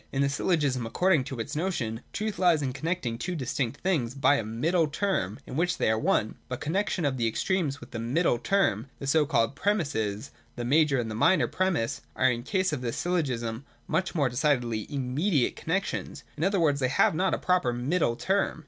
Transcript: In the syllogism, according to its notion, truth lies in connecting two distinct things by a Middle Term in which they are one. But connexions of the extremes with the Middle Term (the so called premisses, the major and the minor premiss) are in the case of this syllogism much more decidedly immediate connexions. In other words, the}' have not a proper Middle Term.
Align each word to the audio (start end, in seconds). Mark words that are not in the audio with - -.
In 0.11 0.23
the 0.23 0.29
syllogism, 0.29 0.87
according 0.87 1.25
to 1.25 1.39
its 1.39 1.55
notion, 1.55 2.01
truth 2.11 2.39
lies 2.39 2.63
in 2.63 2.73
connecting 2.73 3.19
two 3.19 3.35
distinct 3.35 3.81
things 3.81 4.15
by 4.15 4.37
a 4.37 4.43
Middle 4.43 4.87
Term 4.87 5.37
in 5.45 5.55
which 5.55 5.77
they 5.77 5.91
are 5.91 5.99
one. 5.99 6.39
But 6.49 6.59
connexions 6.59 7.05
of 7.07 7.17
the 7.17 7.27
extremes 7.27 7.79
with 7.79 7.91
the 7.91 7.99
Middle 7.99 8.39
Term 8.39 8.87
(the 8.97 9.05
so 9.05 9.27
called 9.27 9.53
premisses, 9.55 10.31
the 10.55 10.65
major 10.65 10.99
and 10.99 11.11
the 11.11 11.13
minor 11.13 11.47
premiss) 11.47 12.01
are 12.15 12.31
in 12.31 12.41
the 12.43 12.49
case 12.49 12.73
of 12.73 12.81
this 12.81 12.97
syllogism 12.97 13.63
much 13.85 14.15
more 14.15 14.27
decidedly 14.27 14.91
immediate 14.91 15.55
connexions. 15.55 16.23
In 16.35 16.43
other 16.43 16.59
words, 16.59 16.79
the}' 16.79 16.87
have 16.87 17.13
not 17.13 17.35
a 17.35 17.37
proper 17.37 17.71
Middle 17.71 18.15
Term. 18.15 18.59